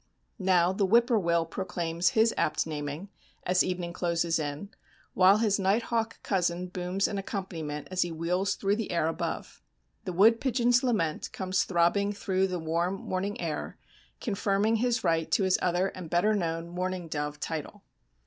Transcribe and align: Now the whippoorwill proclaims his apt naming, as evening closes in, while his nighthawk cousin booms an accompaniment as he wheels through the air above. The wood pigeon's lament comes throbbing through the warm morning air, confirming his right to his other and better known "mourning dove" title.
Now 0.39 0.73
the 0.73 0.87
whippoorwill 0.87 1.45
proclaims 1.45 2.09
his 2.17 2.33
apt 2.35 2.65
naming, 2.65 3.09
as 3.43 3.63
evening 3.63 3.93
closes 3.93 4.39
in, 4.39 4.69
while 5.13 5.37
his 5.37 5.59
nighthawk 5.59 6.23
cousin 6.23 6.69
booms 6.69 7.07
an 7.07 7.19
accompaniment 7.19 7.87
as 7.91 8.01
he 8.01 8.11
wheels 8.11 8.55
through 8.55 8.77
the 8.77 8.89
air 8.89 9.05
above. 9.05 9.61
The 10.05 10.13
wood 10.13 10.41
pigeon's 10.41 10.81
lament 10.81 11.31
comes 11.31 11.65
throbbing 11.65 12.13
through 12.13 12.47
the 12.47 12.57
warm 12.57 12.95
morning 12.95 13.39
air, 13.39 13.77
confirming 14.19 14.77
his 14.77 15.03
right 15.03 15.29
to 15.29 15.43
his 15.43 15.59
other 15.61 15.89
and 15.89 16.09
better 16.09 16.33
known 16.33 16.67
"mourning 16.69 17.07
dove" 17.07 17.39
title. 17.39 17.83